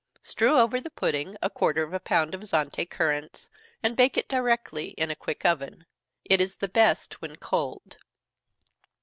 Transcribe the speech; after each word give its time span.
Strew 0.23 0.57
over 0.57 0.81
the 0.81 0.89
pudding 0.89 1.37
a 1.43 1.49
quarter 1.51 1.83
of 1.83 1.93
a 1.93 1.99
pound 1.99 2.33
of 2.33 2.41
Zante 2.43 2.87
currants, 2.89 3.51
and 3.83 3.95
bake 3.95 4.17
it 4.17 4.27
directly, 4.27 4.95
in 4.97 5.11
a 5.11 5.15
quick 5.15 5.45
oven. 5.45 5.85
It 6.25 6.41
is 6.41 6.57
the 6.57 6.67
best 6.67 7.21
when 7.21 7.35
cold. 7.35 7.97